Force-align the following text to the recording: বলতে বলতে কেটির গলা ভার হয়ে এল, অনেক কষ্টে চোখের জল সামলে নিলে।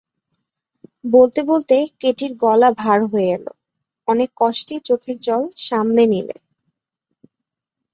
বলতে 1.05 1.39
বলতে 1.43 1.75
কেটির 2.01 2.31
গলা 2.43 2.69
ভার 2.81 2.99
হয়ে 3.05 3.29
এল, 3.35 3.45
অনেক 4.07 4.29
কষ্টে 4.37 4.75
চোখের 4.87 5.17
জল 5.21 5.43
সামলে 5.67 6.03
নিলে। 6.13 6.35